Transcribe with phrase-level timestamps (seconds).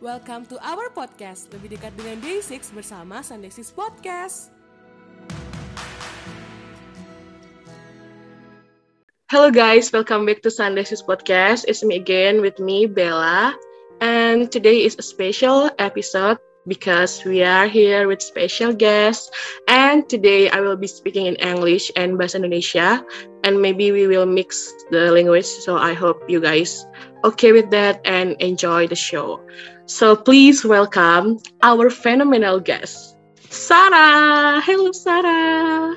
[0.00, 4.48] Welcome to our podcast, lebih dekat dengan Day6 bersama Sunday 6 Podcast.
[9.28, 11.68] Hello guys, welcome back to Sunday 6 Podcast.
[11.68, 13.52] It's me again with me, Bella.
[14.00, 19.28] And today is a special episode because we are here with special guests.
[19.68, 23.04] And today I will be speaking in English and Bahasa Indonesia.
[23.44, 25.44] And maybe we will mix the language.
[25.44, 26.88] So I hope you guys
[27.24, 29.40] okay with that and enjoy the show.
[29.86, 33.16] So please welcome our phenomenal guest,
[33.48, 34.60] Sarah.
[34.62, 35.96] Hello, Sarah.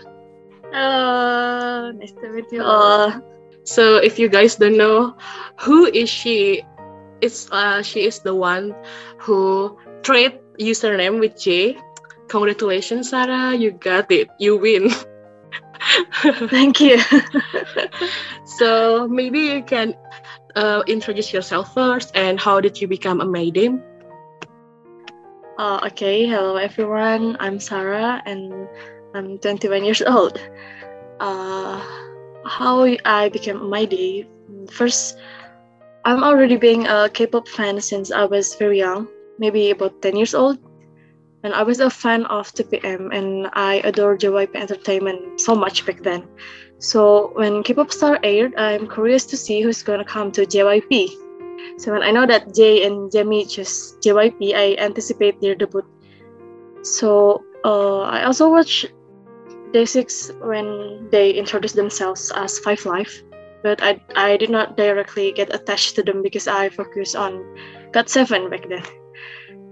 [0.72, 3.22] Hello, nice to meet you all.
[3.64, 5.16] So if you guys don't know,
[5.60, 6.66] who is she?
[7.22, 8.76] It's uh, she is the one
[9.20, 11.78] who trade username with J.
[12.28, 13.56] Congratulations, Sarah.
[13.56, 14.28] You got it.
[14.40, 14.90] You win.
[16.50, 16.98] Thank you.
[18.58, 19.96] so maybe you can
[20.56, 23.70] uh, introduce yourself first and how did you become a My Day?
[25.58, 27.38] Uh, okay, hello everyone.
[27.40, 28.68] I'm Sarah and
[29.14, 30.40] I'm 21 years old.
[31.20, 31.82] Uh,
[32.46, 34.28] how I became a My Day?
[34.72, 35.18] First,
[36.06, 39.08] I'm already being a K-pop fan since I was very young,
[39.40, 40.58] maybe about 10 years old.
[41.44, 46.02] And I was a fan of 2PM and I adore JYP Entertainment so much back
[46.02, 46.28] then.
[46.84, 51.08] So when K-pop Star aired, I'm curious to see who's gonna come to JYP.
[51.78, 55.88] So when I know that Jay and Jemmy choose JYP, I anticipate their debut.
[56.82, 58.92] So uh, I also watched
[59.72, 63.32] Day6 when they introduced themselves as 5LIVE,
[63.64, 67.46] but I, I did not directly get attached to them because I focused on
[67.94, 68.84] GOT7 back then.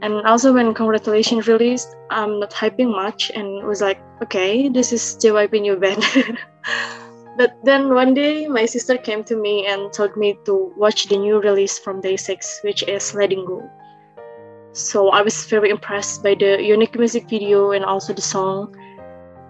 [0.01, 5.17] And also when Congratulations released, I'm not hyping much and was like, okay, this is
[5.19, 6.01] JYP new band.
[7.41, 11.17] But then one day, my sister came to me and told me to watch the
[11.17, 13.67] new release from Day6, which is Letting Go.
[14.73, 18.77] So I was very impressed by the unique music video and also the song.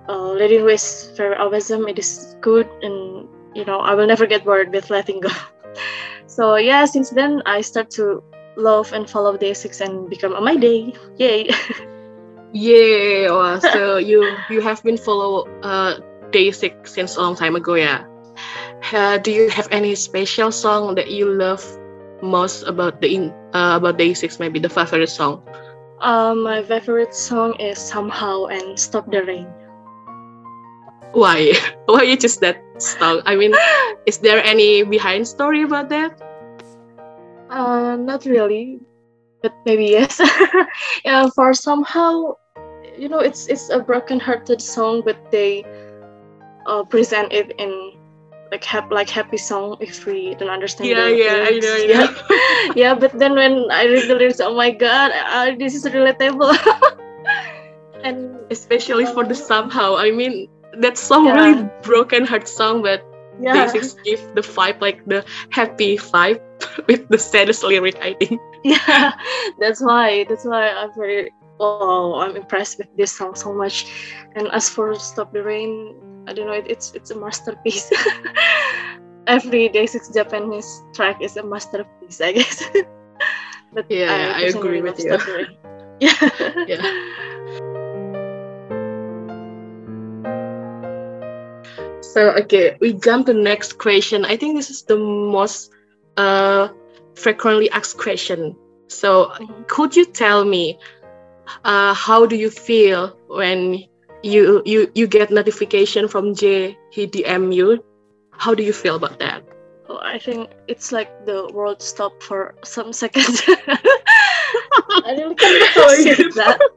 [0.08, 1.86] Uh, Letting Go is very awesome.
[1.90, 5.36] It is good, and you know I will never get bored with Letting Go.
[6.28, 8.24] so yeah, since then I start to
[8.56, 10.96] love and follow Day6 and become a my day.
[11.18, 11.52] Yay!
[12.54, 13.28] Yay!
[13.60, 16.00] So you you have been follow uh
[16.32, 18.04] Day6 since a long time ago yeah.
[18.94, 21.62] Uh, do you have any special song that you love
[22.22, 25.44] most about the in uh, about Day6 maybe the favorite song.
[26.02, 29.48] Uh, my favorite song is somehow and stop the rain.
[31.14, 31.54] Why?
[31.86, 33.22] Why you choose that song?
[33.26, 33.54] I mean
[34.06, 36.20] is there any behind story about that?
[37.50, 38.80] Uh not really
[39.42, 40.20] but maybe yes.
[41.06, 42.36] Yeah for somehow
[42.98, 45.64] you know it's it's a broken hearted song but they
[46.66, 47.94] uh, present it in
[48.52, 51.48] like hap- like happy song if we don't understand yeah yeah lyrics.
[51.48, 51.94] I know, I know.
[51.96, 55.86] yeah yeah but then when I read the lyrics oh my god uh, this is
[55.86, 56.52] relatable
[58.04, 61.34] and especially uh, for the somehow I mean that song yeah.
[61.34, 63.06] really broken heart song but
[63.40, 63.66] yeah.
[63.66, 66.42] Basics give the vibe like the happy vibe
[66.88, 69.14] with the saddest lyric I think yeah
[69.60, 73.88] that's why that's why I'm very oh I'm impressed with this song so much
[74.36, 75.96] and as for Stop the Rain
[76.28, 76.54] I don't know.
[76.54, 77.92] It, it's it's a masterpiece.
[79.28, 82.64] Every Day6 Japanese track is a masterpiece, I guess.
[83.74, 85.18] but yeah, I, I agree with you.
[86.00, 86.30] yeah.
[86.68, 86.82] yeah.
[92.02, 94.26] So okay, we jump to next question.
[94.26, 95.72] I think this is the most
[96.18, 96.70] uh,
[97.16, 98.56] frequently asked question.
[98.88, 99.64] So mm-hmm.
[99.68, 100.78] could you tell me
[101.64, 103.86] uh, how do you feel when
[104.24, 107.84] you you you get notification from Jay, he DM you.
[108.32, 109.44] How do you feel about that?
[109.90, 113.42] Oh, I think it's like the world stopped for some seconds.
[113.48, 116.60] I really can't say that.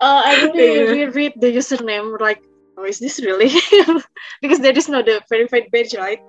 [0.00, 1.10] Uh, I really yeah.
[1.10, 2.40] read the username like,
[2.76, 3.50] oh, is this really?
[4.40, 6.22] because there is no the verified page, right?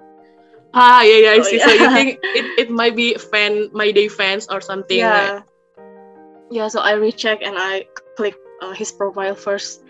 [0.74, 1.58] Ah, yeah, yeah, I oh, see.
[1.58, 1.68] Yeah.
[1.68, 4.98] So you think it, it might be fan, my day fans or something?
[4.98, 5.46] Yeah.
[5.46, 5.46] Like...
[6.50, 7.86] Yeah, so I recheck and I
[8.18, 8.34] click
[8.64, 9.84] uh, his profile first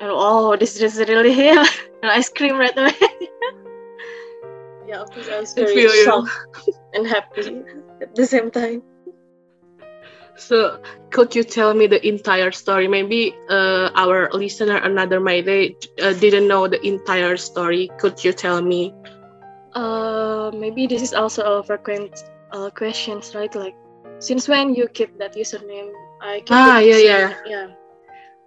[0.00, 1.64] and oh this is really him.
[2.02, 2.98] And I scream right away.
[4.88, 6.30] Yeah of course I was very shocked
[6.94, 7.62] and happy
[8.02, 8.82] at the same time.
[10.36, 10.80] So
[11.10, 12.88] could you tell me the entire story?
[12.88, 17.90] Maybe uh, our listener another My Day uh, didn't know the entire story.
[18.00, 18.92] Could you tell me?
[19.74, 22.12] Uh maybe this is also a frequent
[22.52, 23.54] uh, questions right?
[23.54, 23.76] Like
[24.18, 25.92] since when you keep that username?
[26.20, 27.28] I keep ah yeah yeah.
[27.46, 27.68] Yeah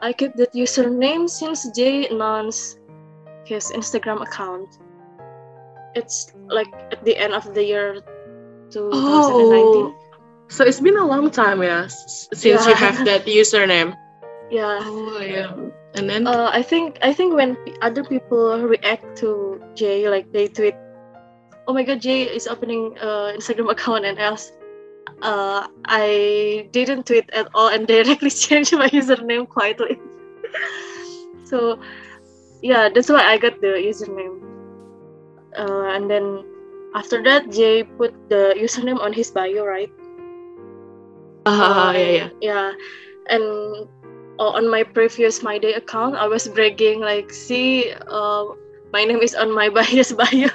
[0.06, 2.78] I keep that username since Jay announced
[3.44, 4.70] his Instagram account.
[5.98, 8.06] It's like at the end of the year
[8.70, 8.94] 2019.
[8.94, 9.96] Oh.
[10.48, 13.98] So it's been a long time, yeah, s- since you have that username.
[14.54, 14.78] Yeah.
[14.86, 15.50] Oh yeah.
[15.98, 20.46] And then Uh, I think I think when other people react to Jay, like they
[20.46, 20.78] tweet,
[21.66, 24.54] "Oh my God, Jay is opening uh, Instagram account," and else,
[25.22, 30.00] uh, I didn't tweet at all and directly changed my username quietly.
[31.46, 31.80] so,
[32.62, 34.42] yeah, that's why I got the username.
[35.58, 36.44] Uh, and then
[36.96, 39.92] after that, Jay put the username on his bio, right?
[41.46, 42.30] uh, yeah, yeah.
[42.42, 42.72] yeah
[43.30, 43.88] and
[44.40, 48.44] uh, on my previous my day account i was bragging like see uh,
[48.92, 50.50] my name is on my bios bio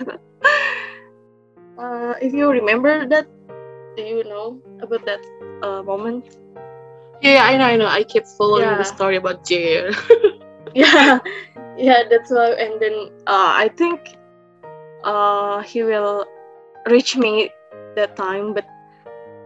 [1.78, 3.26] uh, if you remember that
[4.00, 5.20] do you know about that
[5.62, 6.24] uh, moment?
[7.22, 7.86] Yeah, I know, I know.
[7.86, 9.90] I keep following the story about Jay.
[10.74, 11.18] yeah.
[11.76, 14.00] Yeah that's why and then uh, i think
[15.04, 16.26] uh, he will
[16.90, 17.50] reach me
[17.96, 18.64] that time but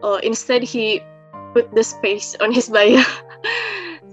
[0.02, 1.00] uh, instead he
[1.54, 3.02] put the space on his bio.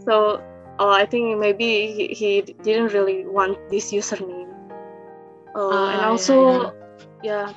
[0.08, 0.42] So
[0.80, 4.50] uh, i think maybe he, he didn't really want this username.
[5.56, 6.74] Uh, Ah, and yeah, also
[7.24, 7.54] yeah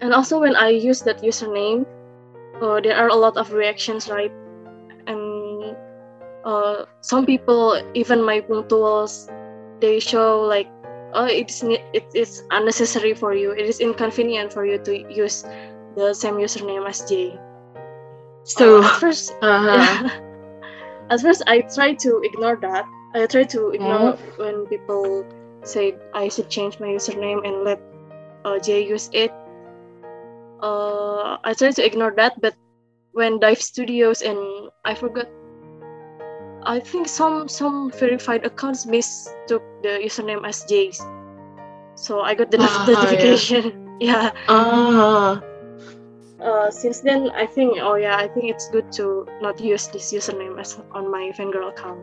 [0.00, 1.84] and also when i use that username
[2.62, 4.32] uh, there are a lot of reactions right
[5.06, 5.76] and
[6.44, 9.28] uh, some people even my punctuals
[9.80, 10.68] they show like
[11.14, 15.44] oh it's it is unnecessary for you it is inconvenient for you to use
[15.96, 17.38] the same username as J.
[18.44, 20.08] so, Uh, at first uh-huh.
[21.10, 22.86] at first I try to ignore that.
[23.14, 25.26] I try to ignore when people
[25.64, 27.80] say I should change my username and let
[28.44, 29.32] uh, Jay use it.
[30.62, 32.54] Uh, I try to ignore that, but
[33.12, 34.38] when Dive Studios and
[34.84, 35.26] I forgot,
[36.62, 41.00] I think some some verified accounts mistook the username as Jay's,
[41.96, 42.84] so I got the yeah.
[42.86, 43.96] notification.
[44.00, 44.30] yeah.
[44.48, 45.40] Ah,
[46.40, 50.12] uh, since then I think oh yeah I think it's good to not use this
[50.12, 52.00] username as on my fangirl account.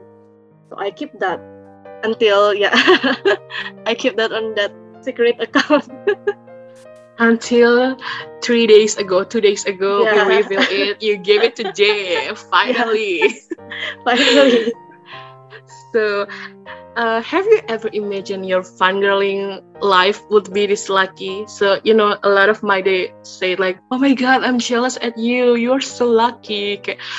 [0.69, 1.42] So I keep that
[2.04, 2.74] until yeah
[3.86, 5.89] I keep that on that secret account.
[7.19, 7.98] Until
[8.44, 10.14] three days ago, two days ago, Yeah.
[10.14, 11.02] we revealed it.
[11.02, 13.42] You gave it to Jay, finally.
[14.06, 14.74] Finally.
[15.94, 16.28] So,
[16.96, 21.46] uh, have you ever imagined your fangirling life would be this lucky?
[21.48, 24.98] So, you know, a lot of my day say like, "Oh my God, I'm jealous
[25.02, 25.56] at you.
[25.56, 26.78] You're so lucky."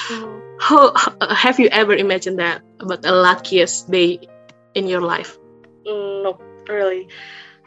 [0.08, 4.20] Mm, How uh, have you ever imagined that about the luckiest day
[4.74, 5.38] in your life?
[5.86, 7.08] mm, no, really,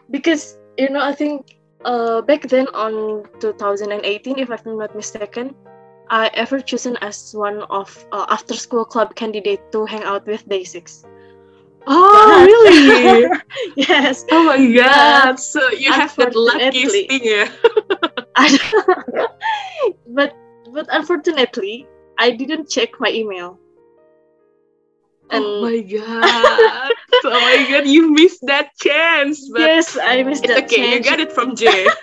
[0.10, 5.56] because you know I think uh, back then on 2018, if I'm not mistaken,
[6.10, 10.48] I ever chosen as one of uh, after school club candidate to hang out with
[10.48, 11.06] Day Six.
[11.88, 13.30] Oh, really?
[13.76, 14.26] yes.
[14.32, 15.32] oh my Yeah.
[15.32, 15.40] God!
[15.40, 17.50] So you have that lucky thing, yeah?
[20.08, 20.36] but
[20.74, 21.88] but unfortunately,
[22.20, 23.58] I didn't check my email.
[25.32, 26.92] And oh my God!
[27.24, 27.88] oh my God!
[27.88, 30.94] You missed that chance, but yes, I missed it's that okay.
[30.96, 31.88] You got it from Jay.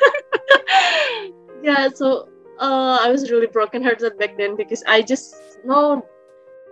[1.62, 2.28] Yeah, so
[2.60, 5.34] uh, I was really brokenhearted back then because I just
[5.64, 6.06] know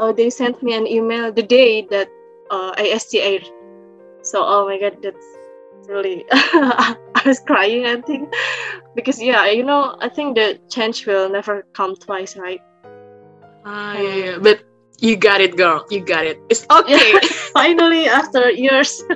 [0.00, 2.08] uh, they sent me an email the day that
[2.50, 3.48] uh, ASC aired.
[4.22, 5.26] So oh my god, that's
[5.88, 7.86] really I was crying.
[7.86, 8.32] I think
[8.94, 12.60] because yeah, you know, I think the change will never come twice, right?
[13.64, 14.38] Ah, yeah, yeah.
[14.38, 14.62] But
[14.98, 15.84] you got it, girl.
[15.90, 16.40] You got it.
[16.48, 17.12] It's okay.
[17.12, 17.20] Yeah.
[17.52, 19.02] Finally, after years.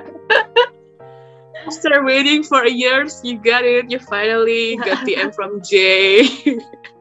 [1.67, 3.91] After waiting for years, you got it.
[3.91, 6.25] You finally got the M from Jay.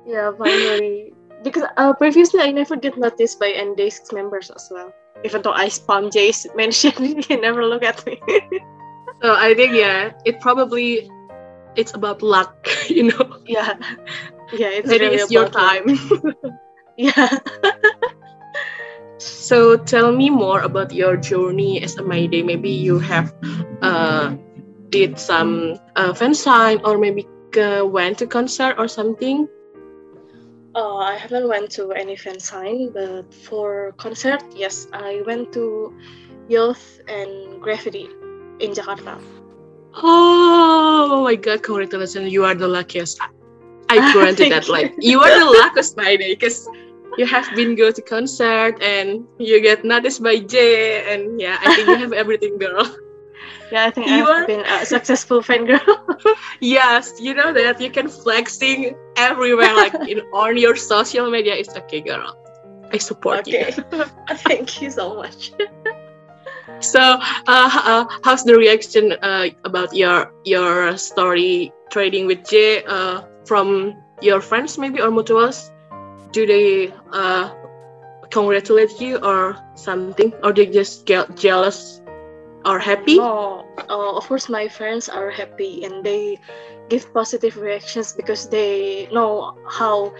[0.06, 1.14] Yeah, finally.
[1.44, 4.92] Because uh, previously I never get noticed by NDAX members as well.
[5.25, 8.20] Even though I spam Jay's mention, he never look at me.
[9.22, 11.08] so I think yeah, it probably
[11.76, 13.38] it's about luck, you know.
[13.46, 13.78] yeah,
[14.52, 15.87] yeah, it's Maybe really it's your time.
[17.00, 17.38] Yeah.
[19.20, 22.42] So tell me more about your journey as a My Day.
[22.42, 23.32] Maybe you have
[23.82, 24.34] uh
[24.90, 27.26] did some uh, fan sign or maybe
[27.58, 29.48] uh, went to concert or something.
[30.74, 35.92] Uh, I haven't went to any fan sign, but for concert, yes, I went to
[36.48, 38.08] Youth and Gravity
[38.60, 39.18] in Jakarta.
[39.94, 42.32] Oh my god, congratulations.
[42.32, 43.20] You are the luckiest.
[43.88, 44.68] I- granted that.
[44.68, 46.68] Like, you are the luckiest Friday because
[47.20, 51.04] you have been go to concert and you get noticed by Jay.
[51.12, 52.86] And yeah, I think you have everything, girl.
[53.72, 55.78] Yeah, I think You I've are- been a successful fangirl.
[56.60, 61.54] yes, you know that you can flexing everywhere, like in on your social media.
[61.54, 62.34] It's okay, girl.
[62.92, 63.70] I support okay.
[63.70, 64.04] you.
[64.42, 65.52] Thank you so much.
[66.80, 73.22] So, uh, uh, how's the reaction uh, about your your story trading with Jay uh,
[73.46, 75.70] from your friends maybe or mutuals?
[76.32, 77.50] Do they uh,
[78.30, 82.00] congratulate you or something, or they just get jealous
[82.64, 83.18] or happy?
[83.18, 86.38] No, uh, of course, my friends are happy and they
[86.88, 90.12] give positive reactions because they know how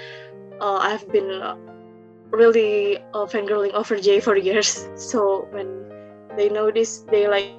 [0.61, 1.57] uh, I've been uh,
[2.31, 4.89] really uh, fangirling over Jay for years.
[4.97, 5.69] So when
[6.37, 7.51] they this, they like,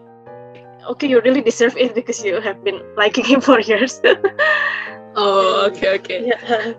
[0.89, 4.01] okay, you really deserve it because you have been liking him for years.
[5.15, 6.27] oh, okay, okay.
[6.27, 6.73] Yeah.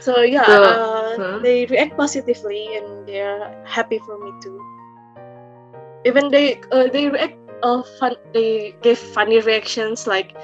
[0.00, 1.38] So yeah, So, uh, huh?
[1.42, 4.58] they react positively and they're happy for me too.
[6.04, 8.16] Even they uh, they react uh, fun.
[8.32, 10.34] They give funny reactions like,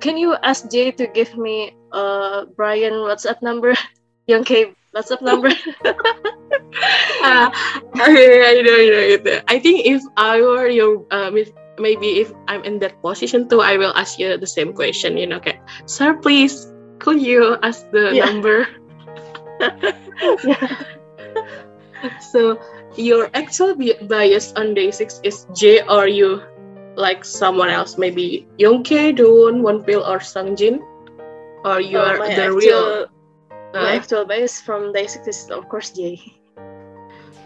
[0.00, 3.74] "Can you ask Jay to give me uh Brian WhatsApp number,
[4.26, 5.50] Young K WhatsApp number?"
[7.22, 7.48] Uh,
[8.00, 9.44] okay, I know, I know it.
[9.48, 13.60] I think if I were your, um, if, maybe if I'm in that position too,
[13.60, 15.16] I will ask you the same question.
[15.16, 16.66] You know, okay, sir, please,
[16.98, 18.26] could you ask the Yeah.
[18.26, 18.66] number?
[20.44, 20.84] yeah.
[22.20, 22.58] So
[22.96, 23.74] your actual
[24.08, 26.42] bias on day six is J or you
[26.96, 30.80] like someone else, maybe Youngke, Dowoon, Wonpil, or Sungjin,
[31.64, 33.06] or you Uh, are the actual, real.
[33.74, 36.20] my uh, actual bias from day six is of course J.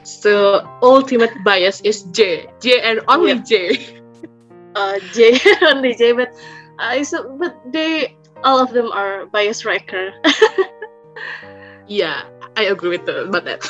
[0.03, 3.43] so ultimate bias is J, J and only Yeah.
[3.45, 3.79] J.
[4.75, 6.31] Uh, Jay only J, but
[6.79, 10.13] I so but they all of them are bias wrecker.
[11.89, 12.23] Yeah,
[12.57, 13.65] I agree with the, about that.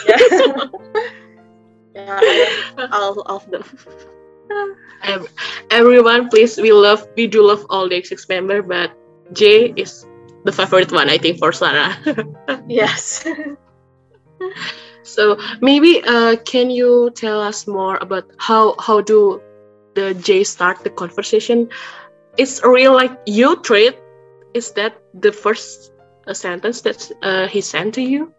[1.95, 2.21] yeah,
[2.79, 3.65] love all of them.
[5.03, 5.29] Ev-
[5.71, 8.93] everyone, please, we love, we do love all the x6 member, but
[9.33, 10.07] J is
[10.45, 11.97] the favorite one, I think, for Sarah.
[12.69, 13.27] yes.
[15.03, 19.41] so maybe, uh, can you tell us more about how how do
[19.95, 21.69] the J start the conversation?
[22.37, 23.97] It's real like you trade.
[24.55, 25.93] Is that the first
[26.29, 28.33] uh, sentence that uh, he sent to you,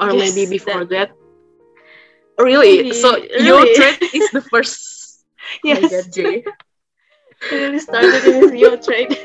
[0.00, 1.10] or Yes, maybe before that?
[2.38, 2.76] Really?
[2.78, 3.74] Maybe, so your really.
[3.74, 5.24] trade is the first.
[5.66, 5.90] Oh yes.
[5.90, 6.44] God, Jay.
[7.50, 9.10] Really started with your trade.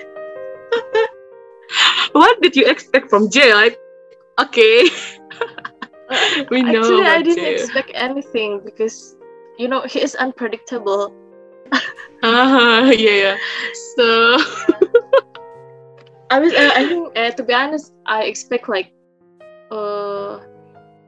[2.14, 3.54] what did you expect from Jay?
[3.54, 3.78] Like,
[4.42, 4.90] okay,
[6.50, 7.54] we know Actually, I didn't Jay.
[7.54, 9.16] expect anything because,
[9.58, 11.14] you know, he is unpredictable.
[12.24, 13.38] Uh-huh, yeah, yeah.
[13.96, 14.38] So,
[16.30, 18.92] I was, uh, I think, uh, to be honest, I expect like,
[19.72, 20.40] uh,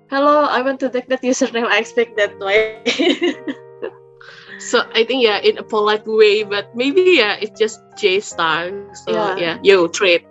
[0.09, 1.67] hello, I want to take that username.
[1.67, 2.71] I expect that way.
[4.59, 8.77] so I think yeah, in a polite way, but maybe yeah, it's just Jay style.
[8.93, 9.35] So Yeah.
[9.35, 10.23] yeah, yo, trade.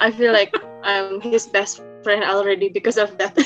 [0.00, 3.36] I feel like I'm his best friend already because of that.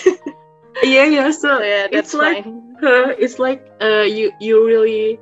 [0.82, 1.30] Yeah, yeah.
[1.30, 2.76] So so yeah, it's that's like fine.
[2.82, 5.18] uh, it's like uh, you you really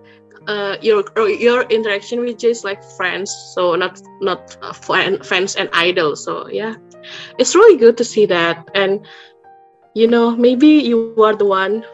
[0.47, 6.17] uh, your your interaction with is like friends, so not not uh, fans and idol.
[6.17, 6.75] So yeah,
[7.39, 9.07] it's really good to see that, and
[9.95, 11.85] you know maybe you are the one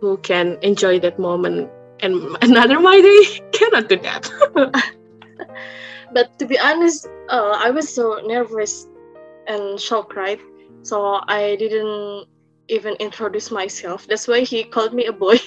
[0.00, 4.30] who can enjoy that moment, and another my day cannot do that.
[6.12, 8.86] But to be honest, uh, I was so nervous
[9.46, 10.40] and shocked, right?
[10.82, 12.26] So I didn't
[12.68, 14.06] even introduce myself.
[14.06, 15.38] That's why he called me a boy.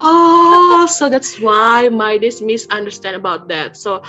[0.00, 3.76] Oh, so that's why my is misunderstand about that.
[3.76, 4.02] So.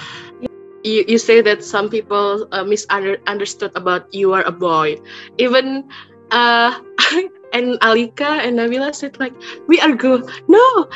[0.83, 4.95] You, you say that some people uh, misunderstood about you are a boy.
[5.37, 5.83] Even
[6.31, 6.71] uh
[7.53, 9.33] and Alika and Nabila said like
[9.67, 10.23] we are girl.
[10.47, 10.87] No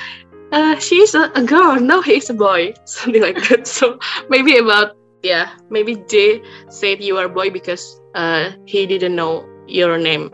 [0.53, 1.79] uh she's a, a girl.
[1.81, 2.73] No he's a boy.
[2.85, 3.67] Something like that.
[3.67, 9.43] So maybe about yeah maybe Jay said you are boy because uh he didn't know
[9.67, 10.31] your name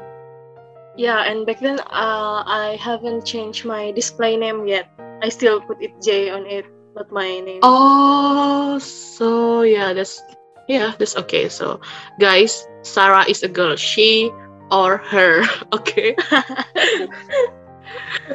[0.99, 4.91] yeah, and back then uh, I haven't changed my display name yet.
[5.23, 7.63] I still put it J on it, not my name.
[7.63, 10.21] oh so yeah that's
[10.67, 11.79] yeah that's okay so
[12.19, 14.31] guys Sarah is a girl she
[14.71, 16.15] or her okay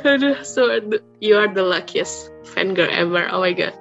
[0.42, 0.80] so
[1.20, 3.28] you are the luckiest fan girl ever.
[3.30, 3.74] Oh my god.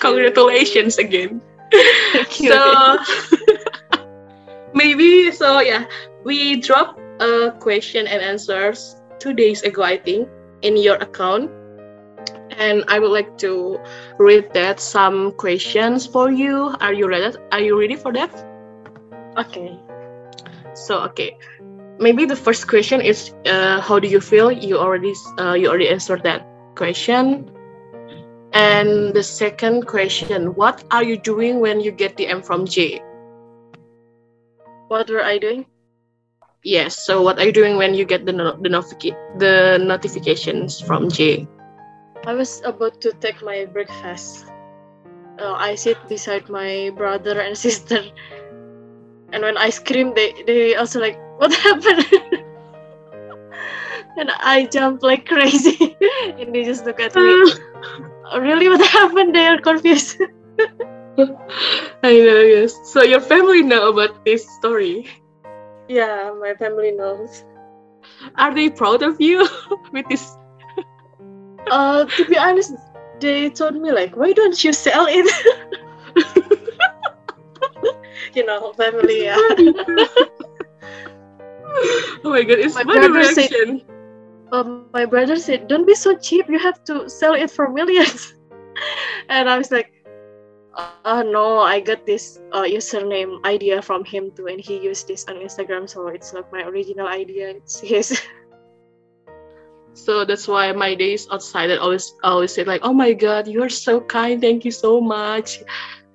[0.00, 1.40] Congratulations again.
[1.72, 2.52] Thank you.
[2.52, 2.98] So
[4.74, 5.84] maybe so yeah,
[6.24, 10.28] we dropped a question and answers two days ago, I think,
[10.62, 11.50] in your account.
[12.56, 13.78] And I would like to
[14.18, 16.74] read that some questions for you.
[16.80, 17.36] Are you ready?
[17.52, 18.32] Are you ready for that?
[19.36, 19.78] okay.
[20.74, 21.36] So okay,
[21.98, 24.50] maybe the first question is, uh, how do you feel?
[24.52, 27.50] You already uh, you already answered that question.
[28.52, 33.02] And the second question, what are you doing when you get DM from J?
[34.88, 35.66] What were I doing?
[36.66, 37.06] Yes.
[37.06, 41.08] So what are you doing when you get the no- the, notifica- the notifications from
[41.08, 41.46] Jay?
[42.26, 44.50] I was about to take my breakfast.
[45.38, 48.02] Uh, I sit beside my brother and sister,
[49.30, 52.02] and when I scream, they they also like, "What happened?"
[54.18, 55.94] and I jump like crazy.
[56.34, 57.30] and they just look at me.
[58.42, 59.38] really, what happened?
[59.38, 60.18] They are confused.
[62.02, 62.74] I know, yes.
[62.90, 65.06] So your family know about this story.
[65.88, 67.44] Yeah, my family knows.
[68.36, 69.46] Are they proud of you
[69.92, 70.36] with this?
[71.70, 72.72] Uh, to be honest,
[73.20, 75.26] they told me like, why don't you sell it?
[78.34, 79.24] you know, family.
[79.24, 79.36] Yeah.
[82.24, 83.82] oh my god, it's My my brother said-
[84.52, 86.46] um, my brother said, "Don't be so cheap.
[86.48, 88.34] You have to sell it for millions.
[89.28, 89.92] and I was like,
[90.76, 95.24] "Uh, no, I got this uh, username idea from him too, and he used this
[95.28, 97.50] on Instagram, so it's not my original idea.
[97.56, 98.20] It's his."
[99.96, 103.62] So that's why my days outside I always always say like, oh my god, you
[103.64, 105.64] are so kind, thank you so much.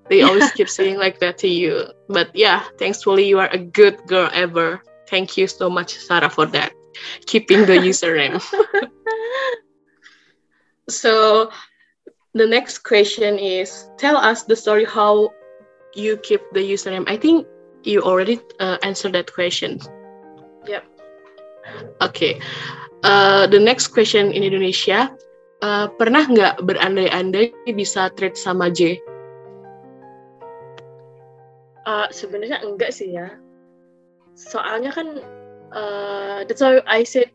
[0.08, 1.90] They always keep saying like that to you.
[2.08, 4.86] But yeah, thankfully you are a good girl ever.
[5.10, 6.74] Thank you so much, Sarah, for that.
[7.26, 8.38] Keeping the username.
[10.88, 11.50] so
[12.34, 15.30] the next question is tell us the story how
[15.94, 17.04] you keep the username.
[17.08, 17.48] I think
[17.84, 19.80] you already uh, answered that question.
[20.68, 20.84] Yep.
[22.02, 22.40] Oke.
[23.04, 25.12] Uh, the next question in Indonesia,
[25.62, 29.02] uh, pernah nggak berandai-andai bisa trade sama J?
[31.84, 33.36] Uh, sebenarnya enggak sih ya.
[34.38, 35.20] Soalnya kan
[35.74, 37.34] uh, that's why I said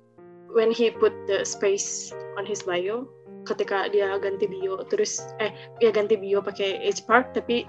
[0.55, 3.11] when he put the space on his bio
[3.47, 7.63] ketika dia ganti bio terus eh ya ganti bio pakai H part tapi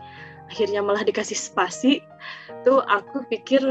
[0.50, 2.02] akhirnya malah dikasih spasi
[2.66, 3.62] tuh aku pikir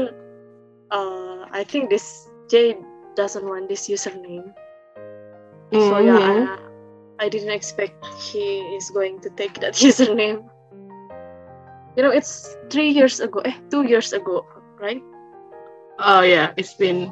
[0.93, 2.79] uh, I think this J
[3.19, 4.55] doesn't want this username.
[5.73, 6.47] So yeah Mhm.
[7.19, 7.97] I, I didn't expect
[8.31, 10.47] he is going to take that username.
[11.97, 14.45] You know it's three years ago eh two years ago
[14.79, 15.01] right?
[15.97, 17.09] Oh yeah, it's been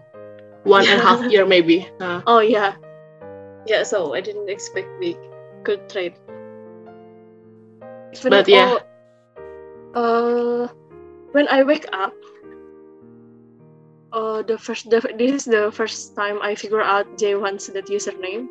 [0.62, 1.89] one and a half year maybe.
[1.98, 2.78] Uh, oh yeah
[3.65, 5.17] yeah so I didn't expect we
[5.63, 6.13] could trade
[8.13, 8.78] Even But yeah.
[9.95, 10.67] oh, uh
[11.32, 12.13] when I wake up
[14.13, 17.88] uh the first the, this is the first time I figure out J wants that
[17.88, 18.47] username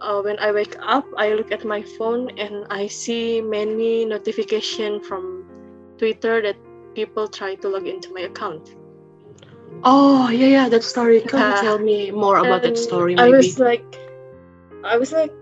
[0.00, 5.02] uh, when I wake up, I look at my phone and I see many notification
[5.02, 5.44] from
[5.98, 6.56] Twitter that
[6.94, 8.76] people try to log into my account.
[9.84, 11.20] Oh yeah, yeah, that story.
[11.20, 13.84] Can you tell me more about that And story, I was like,
[14.84, 15.32] I was like,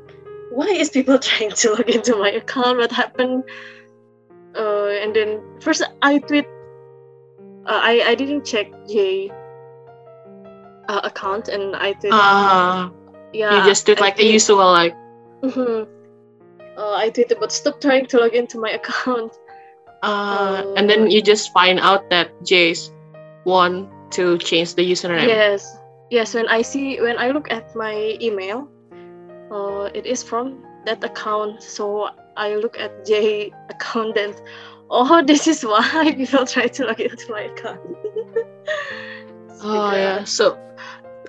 [0.50, 2.78] why is people trying to log into my account?
[2.78, 3.44] What happened?
[4.56, 6.46] Uh, and then first I tweet.
[7.66, 9.30] Uh, I I didn't check J
[10.88, 12.12] uh, account and I tweet.
[12.14, 12.90] Ah,
[13.32, 14.96] yeah, you just did I like the tweet- usual, like
[15.42, 15.86] Mhm.
[16.78, 19.32] Uh, I tweeted, but stop trying to log into my account.
[20.02, 22.94] uh, and then you just find out that J's
[23.44, 25.26] want to change the username.
[25.26, 25.78] Yes,
[26.10, 26.34] yes.
[26.34, 28.68] When I see, when I look at my email,
[29.50, 31.62] uh, it is from that account.
[31.62, 34.34] So I look at J account and
[34.90, 37.80] oh, this is why people try to log into my account.
[39.60, 40.22] Oh yeah.
[40.24, 40.56] So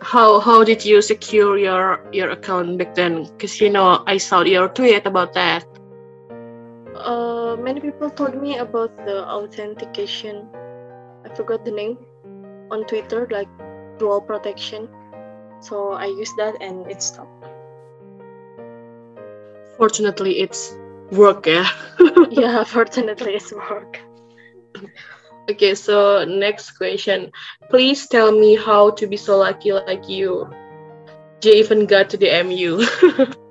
[0.02, 3.26] how how did you secure your your account back then?
[3.26, 5.66] Because you know I saw your tweet about that.
[6.96, 10.48] Uh, many people told me about the authentication.
[11.26, 11.98] I forgot the name
[12.72, 13.50] on Twitter, like
[13.98, 14.88] dual protection.
[15.62, 17.46] So I used that and it stopped.
[19.78, 20.76] Fortunately, it's
[21.12, 21.70] work, yeah.
[22.30, 24.00] yeah, fortunately it's work.
[25.50, 27.32] okay, so next question.
[27.70, 30.50] Please tell me how to be so lucky like you.
[31.42, 32.84] Jay even got to the MU.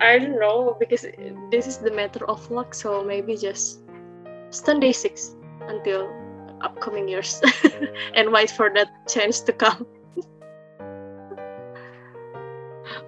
[0.00, 1.06] I don't know because
[1.50, 2.74] this is the matter of luck.
[2.74, 3.80] So maybe just
[4.50, 6.08] stand day six until
[6.64, 7.40] upcoming years
[8.14, 9.86] and wait for that chance to come.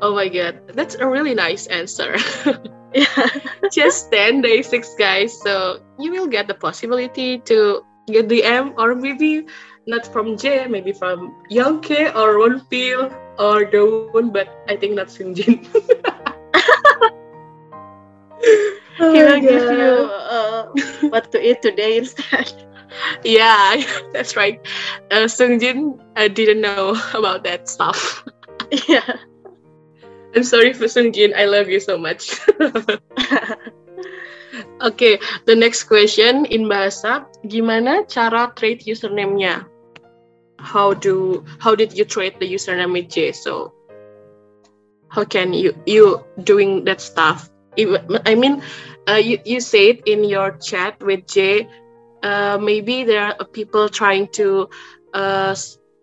[0.03, 2.17] oh my god, that's a really nice answer.
[2.95, 3.29] Yeah.
[3.73, 8.73] Just 10 day six guys, so you will get the possibility to get the M
[8.79, 9.45] or maybe
[9.87, 15.09] not from J, maybe from Young K or Wonpil or Dowoon, but I think not
[15.09, 15.69] Sungjin.
[18.99, 20.73] Oh he will give you uh,
[21.11, 22.51] what to eat today instead.
[23.25, 24.61] Yeah, that's right.
[25.11, 28.25] Uh, Sungjin I didn't know about that stuff.
[28.89, 29.07] yeah.
[30.35, 31.35] I'm sorry for Sungjin.
[31.35, 32.39] I love you so much.
[34.83, 39.65] okay, the next question in bahasa, gimana cara trade username-nya?
[40.61, 43.33] How do how did you trade the username with J?
[43.33, 43.73] So
[45.09, 47.49] how can you you doing that stuff?
[47.79, 48.63] I mean,
[49.09, 51.69] uh, you you said in your chat with J,
[52.23, 54.69] uh, maybe there are people trying to
[55.15, 55.55] uh,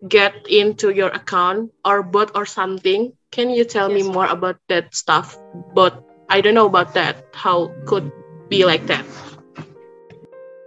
[0.07, 3.13] get into your account or bot or something.
[3.31, 4.03] Can you tell me Yes.
[4.03, 5.37] more about that stuff?
[5.73, 7.25] But I don't know about that.
[7.33, 8.11] How could
[8.49, 9.05] be like that?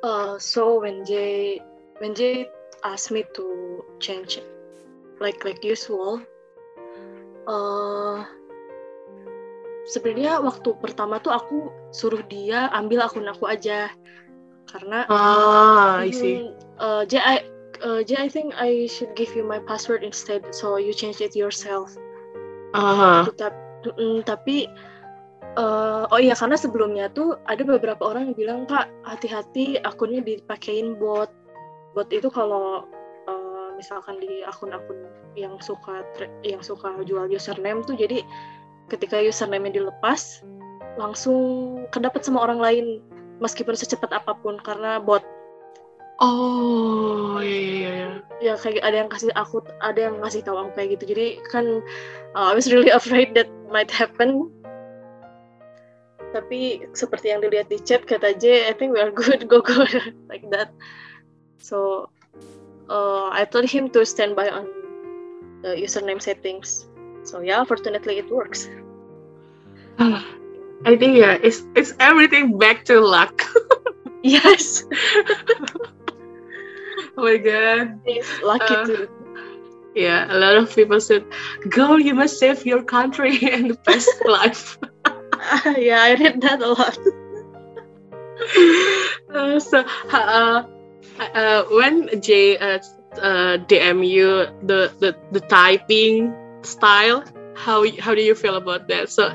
[0.02, 1.60] Uh, so when Jay
[1.98, 2.46] when Jay
[2.84, 4.38] asked me to change
[5.20, 6.20] like like usual,
[7.48, 8.24] uh,
[9.86, 13.90] sebenarnya waktu pertama tuh aku suruh dia ambil akun aku aja
[14.70, 16.50] karena Ah, I see.
[16.76, 17.46] Uh, Jay, I,
[17.80, 21.32] uh, Jay, I think I should give you my password instead, so you change it
[21.32, 21.94] yourself.
[22.76, 23.54] Ah, Tetap,
[23.96, 24.68] mm, tapi,
[25.56, 31.00] uh, oh iya karena sebelumnya tuh ada beberapa orang yang bilang kak hati-hati akunnya dipakein
[31.00, 31.32] bot.
[31.96, 32.84] Bot itu kalau
[33.24, 36.04] uh, misalkan di akun-akun yang suka
[36.44, 38.20] yang suka jual username tuh jadi
[38.92, 40.44] ketika username-nya dilepas
[40.96, 42.86] langsung kedapat sama orang lain
[43.42, 45.24] meskipun secepat apa pun karena bot.
[46.16, 48.12] Oh, yeah, yeah, yeah.
[48.40, 51.12] ya kayak ada yang kasih aku ada yang ngasih tahu aku kayak gitu.
[51.12, 51.84] Jadi kan
[52.32, 54.48] uh, I was really afraid that might happen.
[56.32, 59.84] Tapi seperti yang dilihat di chat kata J I think we are good go go
[60.28, 60.72] like that.
[61.60, 62.08] So
[62.88, 64.68] uh, I told him to stand by on
[65.60, 66.88] the username settings.
[67.28, 68.72] So yeah fortunately it works
[70.86, 73.42] I think yeah, it's it's everything back to luck.
[74.22, 74.84] yes
[77.18, 78.00] oh my god.
[78.06, 79.08] it's lucky Uh, too
[79.94, 81.24] Yeah, a lot of people said,
[81.70, 84.78] "Girl, you must save your country and the best life."
[85.76, 86.98] yeah I read that a lot
[89.34, 90.62] Uh, so, uh,
[91.18, 92.78] uh, when Jay uh,
[93.20, 97.24] uh, DM you the, the the typing style,
[97.56, 99.10] how how do you feel about that?
[99.10, 99.30] So,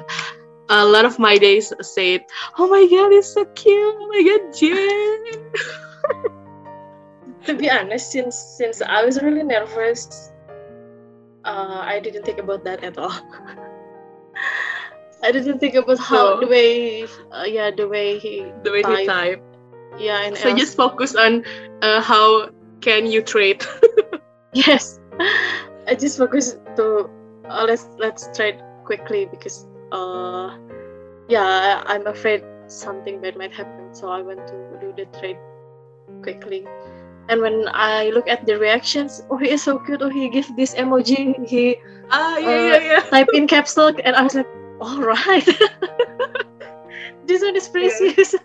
[0.71, 2.23] a lot of my days said,
[2.57, 3.95] "Oh my god, it's so cute!
[3.99, 6.31] Oh my god, Jay!"
[7.45, 10.31] to be honest, since since I was really nervous,
[11.45, 13.11] uh, I didn't think about that at all.
[15.23, 18.79] I didn't think about how So- the way, uh, yeah, the way he, the way
[18.81, 19.07] he Type.
[19.07, 19.41] type.
[19.99, 21.43] yeah, and So else- just focus on
[21.81, 22.49] uh, how
[22.81, 23.63] can you trade.
[24.53, 24.99] yes,
[25.87, 27.09] I just focus to
[27.45, 30.57] uh, let's let's trade quickly because, uh,
[31.27, 35.37] yeah, I'm afraid something bad might happen, so I want to do the trade
[36.23, 36.65] quickly.
[37.29, 40.01] And when I look at the reactions, oh, he is so cute.
[40.01, 41.35] Oh, he gives this emoji.
[41.47, 41.77] He
[42.11, 42.99] ah, yeah, Uh, yeah, yeah.
[43.09, 44.47] type in caps lock and I was like,
[44.81, 45.47] all right.
[47.25, 48.35] this one is precious.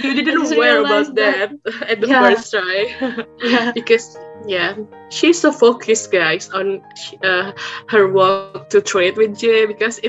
[0.00, 1.50] You didn't just aware realized about that,
[1.88, 2.20] at the Yeah.
[2.20, 2.94] first try.
[3.42, 3.72] yeah.
[3.72, 4.74] because yeah
[5.10, 6.80] she's so focused guys on
[7.24, 7.52] uh,
[7.88, 10.08] her work to trade with jay because it's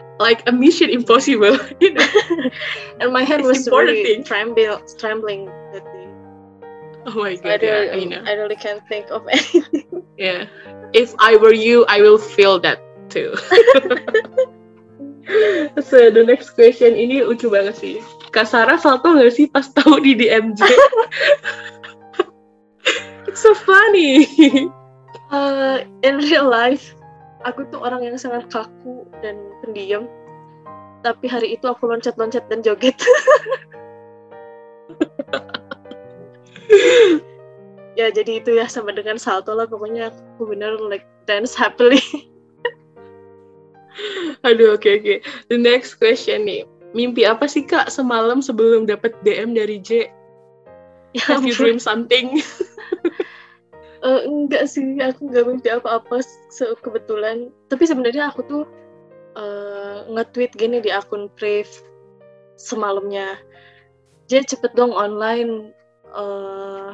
[0.00, 1.44] like a mission impossible
[1.80, 2.06] you know
[3.00, 6.08] and my hand was really trembling, trembling that day.
[7.06, 10.04] oh my I god yeah i know I really can't think of anything.
[10.16, 10.46] yeah
[10.92, 13.34] if i were you i will feel that too
[15.88, 17.94] so the next question ini lucu banget sih
[18.32, 20.60] Kak Sarah salto nggak sih pas tahu di DMJ
[23.28, 24.24] it's so funny
[25.28, 26.96] Uh, in real life,
[27.44, 30.08] aku tuh orang yang sangat kaku dan pendiam.
[31.04, 32.96] Tapi hari itu aku loncat-loncat dan joget.
[38.00, 42.00] ya jadi itu ya sama dengan salto lah pokoknya aku bener like dance happily.
[44.46, 45.14] Aduh, oke oke.
[45.50, 46.64] The next question nih.
[46.96, 50.08] Mimpi apa sih kak semalam sebelum dapat DM dari J?
[51.16, 52.38] ya Have you dream something?
[53.98, 56.22] Eh, enggak sih, aku nggak mimpi apa-apa
[56.78, 57.50] kebetulan.
[57.66, 58.62] Tapi sebenarnya aku tuh
[59.34, 61.70] eh, nge-tweet gini di akun Brave
[62.54, 63.34] semalamnya.
[64.30, 65.74] Jadi cepet dong online.
[66.14, 66.90] eh,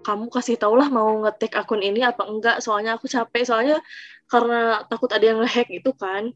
[0.00, 2.62] kamu kasih tau lah mau ngetek akun ini apa enggak.
[2.62, 3.42] Soalnya aku capek.
[3.42, 3.82] Soalnya
[4.30, 6.30] karena takut ada yang ngehack gitu kan.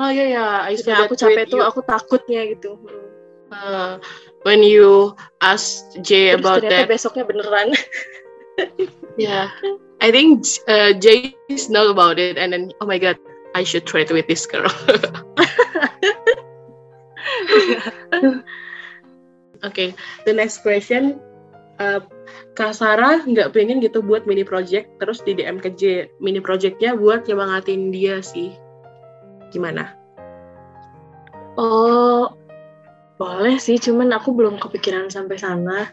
[0.00, 0.44] Oh iya ya,
[0.80, 2.78] saw aku capek tuh, aku takutnya gitu.
[2.78, 3.08] Hmm.
[3.50, 3.98] Uh,
[4.46, 5.10] when you
[5.42, 7.74] asked Jay Terus about ternyata that, besoknya beneran.
[9.18, 9.50] yeah,
[9.98, 11.34] I think uh, Jay
[11.68, 13.18] know about it, and then oh my god,
[13.58, 14.70] I should trade with this girl.
[19.66, 19.94] okay,
[20.24, 21.20] the next question.
[21.80, 22.04] Uh,
[22.52, 26.92] Kak Sarah nggak pengen gitu buat mini project terus di DM ke J mini projectnya
[26.92, 28.52] buat nyemangatin dia sih
[29.50, 29.96] gimana?
[31.58, 32.30] Oh,
[33.20, 35.90] boleh sih, cuman aku belum kepikiran sampai sana.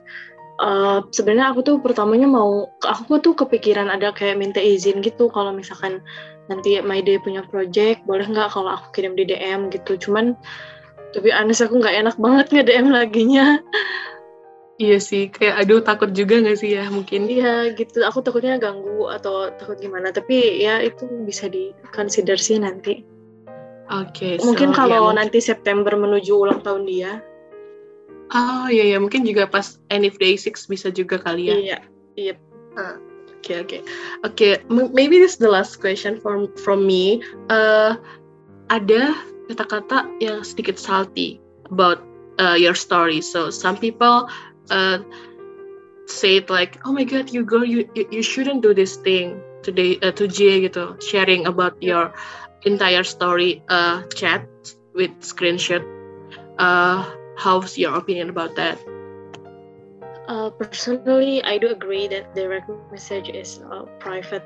[0.57, 5.53] Eh, sebenarnya aku tuh pertamanya mau, aku tuh kepikiran ada kayak minta izin gitu kalau
[5.53, 6.01] misalkan
[6.47, 9.99] nanti My Day punya project, boleh nggak kalau aku kirim di DM gitu.
[9.99, 10.33] Cuman,
[11.19, 13.61] be honest aku nggak enak banget nge DM laginya.
[14.77, 17.25] Iya sih, kayak aduh takut juga nggak sih ya mungkin.
[17.25, 20.13] Iya gitu, aku takutnya ganggu atau takut gimana.
[20.13, 23.01] Tapi ya itu bisa di consider sih nanti.
[23.89, 24.37] Oke.
[24.37, 27.25] Mungkin so, kalau ya, nanti September menuju ulang tahun dia.
[28.35, 31.55] Oh iya ya mungkin juga pas end of day six bisa juga kali ya.
[31.57, 31.77] Iya,
[32.19, 32.33] iya.
[33.39, 33.77] Oke oke
[34.27, 34.49] oke.
[34.67, 37.23] m- Maybe this is the last question from from me.
[37.47, 37.95] Uh,
[38.67, 39.15] ada
[39.47, 41.39] kata-kata yang sedikit salty
[41.71, 42.03] about
[42.43, 43.23] uh, your story.
[43.23, 44.27] So some people
[44.69, 44.99] uh,
[46.07, 49.41] say it like, "Oh my God, you girl, you you, you shouldn't do this thing
[49.63, 52.13] today uh, to J gitu, sharing about your
[52.65, 54.47] entire story uh, chat
[54.95, 55.83] with screenshot."
[56.57, 57.05] Uh,
[57.37, 58.79] how's your opinion about that?
[60.27, 64.43] Uh, personally, I do agree that direct message is a private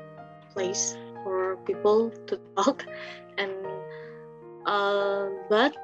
[0.54, 2.84] place for people to talk,
[3.38, 3.50] and
[4.66, 5.74] uh, but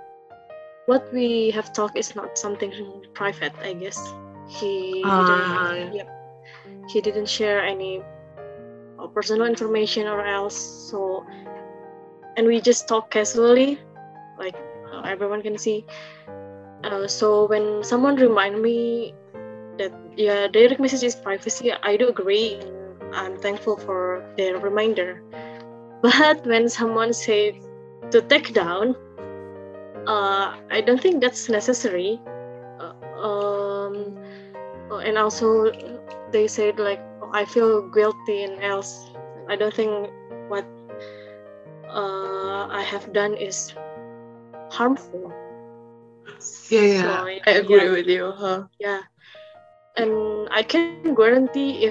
[0.87, 2.73] what we have talked is not something
[3.15, 3.53] private.
[3.63, 3.99] I guess
[4.49, 6.09] he Ah, didn't, yep,
[6.87, 8.05] he didn't share any
[8.99, 10.57] uh, personal information or else.
[10.91, 11.25] So,
[12.37, 13.81] and we just talk casually,
[14.39, 14.57] like
[14.93, 15.87] uh, everyone can see.
[16.85, 19.15] Uh, so when someone remind me
[19.79, 25.23] that yeah direct message is privacy i do agree and i'm thankful for their reminder
[26.03, 27.55] but when someone say
[28.11, 28.97] to take down
[30.07, 32.38] uh, i don't think that's necessary uh, uh,
[34.97, 35.71] and also
[36.33, 39.11] they said like "Oh, i feel guilty and else
[39.49, 40.11] i don't think
[40.49, 40.65] what
[41.89, 43.75] uh, i have done is
[44.71, 45.35] harmful
[46.69, 47.91] Yeah, yeah, So, I agree yeah.
[47.91, 48.33] with you.
[48.37, 48.65] Huh?
[48.79, 49.01] yeah
[49.97, 51.85] and i can guarantee if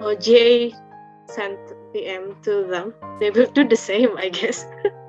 [0.00, 0.70] uh, ja
[1.26, 1.58] sent
[1.92, 4.66] pm to them they will do the same i guess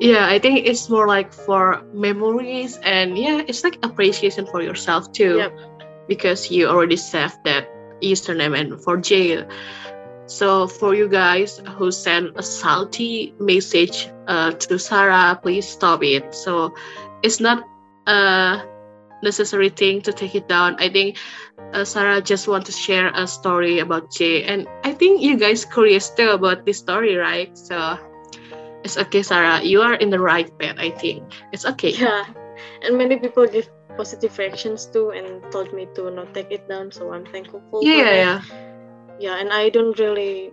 [0.00, 5.12] Yeah, I think it's more like for memories and yeah, it's like appreciation for yourself
[5.12, 5.36] too.
[5.38, 5.52] Yep.
[6.08, 7.68] Because you already saved that
[8.02, 9.46] username and for jail.
[10.26, 16.34] So for you guys who send a salty message uh, to Sarah, please stop it.
[16.34, 16.74] So
[17.22, 17.64] it's not
[18.06, 18.62] a
[19.22, 20.76] necessary thing to take it down.
[20.78, 21.16] I think
[21.72, 25.64] uh, Sarah just want to share a story about Jay, and I think you guys
[25.64, 27.56] curious too about this story, right?
[27.56, 27.98] So
[28.84, 29.62] it's okay, Sarah.
[29.62, 30.76] You are in the right path.
[30.78, 31.90] I think it's okay.
[31.90, 32.24] yeah
[32.82, 36.92] and many people give positive reactions too and told me to not take it down
[36.92, 38.16] so i'm thankful for yeah, yeah, that.
[38.16, 38.40] yeah.
[39.18, 40.52] yeah and i don't really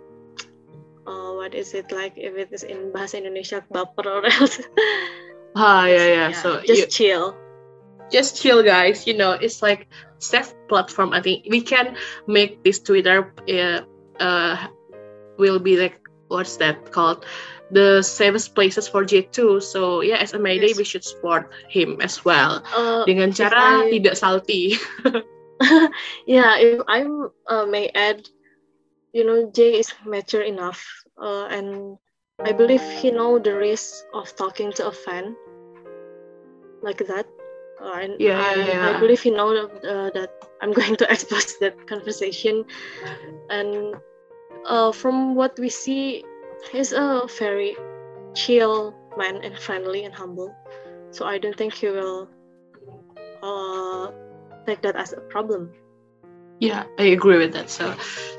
[1.06, 4.60] uh, what is it like if it is in bahasa Indonesia baper or else
[5.56, 6.30] Ah, yeah, yeah.
[6.36, 7.32] So just you, chill
[8.12, 9.06] just chill, guys.
[9.06, 11.16] You know, it's like safe platform.
[11.16, 11.96] I think we can
[12.28, 13.32] make this Twitter.
[13.48, 13.80] Uh,
[14.20, 14.68] uh,
[15.40, 15.96] will be like
[16.28, 17.24] what's that called?
[17.70, 19.60] The safest places for J2.
[19.60, 20.76] So yeah, as a May Day, Yes.
[20.76, 24.76] we should support him as well uh, dengan cara I- tidak salty.
[26.26, 27.00] yeah if i
[27.48, 28.20] uh, may add
[29.12, 30.82] you know jay is mature enough
[31.20, 31.96] uh, and
[32.44, 35.34] i believe he know the risk of talking to a fan
[36.82, 37.26] like that
[37.82, 40.30] uh, and Yeah, I, yeah, I believe he know uh, that
[40.62, 42.64] i'm going to expose that conversation
[43.50, 43.96] and
[44.66, 46.24] uh, from what we see
[46.72, 47.76] he's a very
[48.34, 50.54] chill man and friendly and humble
[51.10, 52.28] so i don't think he will
[53.42, 54.10] uh,
[54.66, 55.70] take that as a problem
[56.56, 57.68] Yeah, I agree with that.
[57.68, 57.92] So,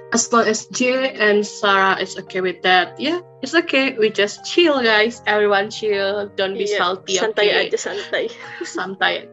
[0.10, 3.94] as long as Jay and Sarah is okay with that, yeah, it's okay.
[3.94, 5.22] We just chill, guys.
[5.30, 6.26] Everyone chill.
[6.34, 7.14] Don't be Iya, salty.
[7.14, 7.70] santai okay?
[7.70, 8.26] aja santai
[8.66, 9.30] Santai.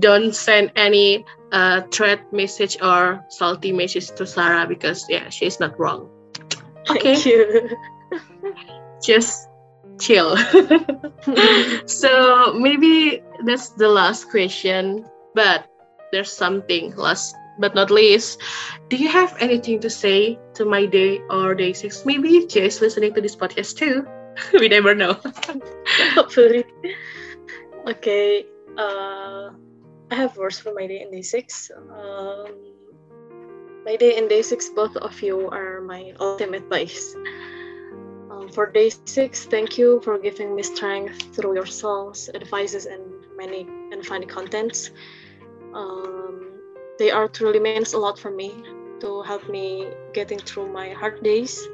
[0.00, 1.20] Don't send any
[1.52, 6.08] uh, threat message or salty message to Sarah because yeah, she's not wrong.
[6.88, 7.68] Okay, thank you
[9.04, 9.48] just
[10.00, 10.36] chill.
[11.86, 15.66] so maybe that's the last question, but
[16.12, 18.40] there's something last but not least.
[18.88, 22.04] Do you have anything to say to my day or day six?
[22.04, 24.06] Maybe is listening to this podcast too.
[24.52, 25.16] we never know.
[26.14, 26.64] hopefully
[27.86, 28.46] okay
[28.78, 29.50] uh
[30.10, 32.46] i have words for my day and day six um
[33.84, 37.14] my day and day six both of you are my ultimate vice
[38.48, 43.02] for day six thank you for giving me strength through your songs advices and
[43.36, 44.90] many and funny contents
[45.74, 46.60] um,
[46.98, 48.52] they are truly means a lot for me
[49.00, 51.66] to help me getting through my hard days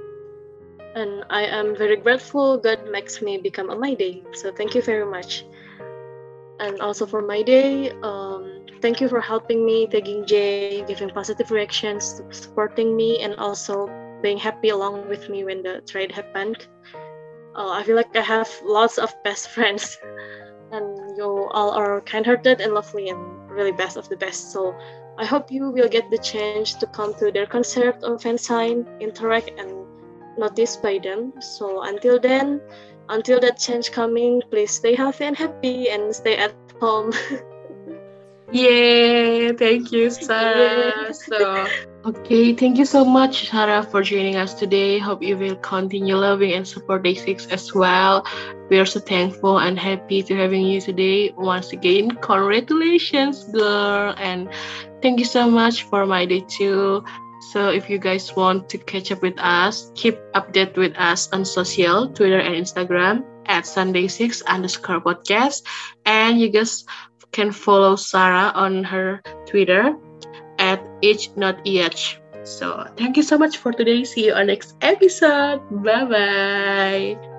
[0.95, 4.23] and I am very grateful God makes me become a my day.
[4.33, 5.45] So thank you very much.
[6.59, 11.51] And also for my day, um, thank you for helping me, taking J, giving positive
[11.51, 13.87] reactions, supporting me, and also
[14.23, 16.57] being happy along with me when the trade happened.
[17.57, 19.99] Uh, I feel like I have lots of best friends,
[20.73, 24.53] and you all are kind-hearted and lovely and really best of the best.
[24.53, 24.75] So
[25.19, 28.87] I hope you will get the chance to come to their concert or fan sign,
[29.01, 29.87] interact and
[30.39, 31.33] noticed by them.
[31.41, 32.61] So until then,
[33.09, 37.13] until that change coming, please stay healthy and happy and stay at home.
[38.53, 39.53] Yay!
[39.53, 41.13] Thank you, Sarah.
[41.13, 41.73] So,
[42.05, 44.99] okay, thank you so much, Sarah, for joining us today.
[44.99, 48.27] Hope you will continue loving and support DAY6 as well.
[48.69, 51.33] We are so thankful and happy to having you today.
[51.37, 54.49] Once again, congratulations, girl, and
[55.03, 57.05] thank you so much for my day too.
[57.53, 61.45] So if you guys want to catch up with us, keep update with us on
[61.45, 65.63] social, Twitter and Instagram at Sunday6 underscore podcast.
[66.05, 66.85] And you guys
[67.33, 69.97] can follow Sarah on her Twitter
[70.59, 72.21] at each not each.
[72.43, 74.05] So thank you so much for today.
[74.05, 75.61] See you on next episode.
[75.71, 77.30] Bye bye.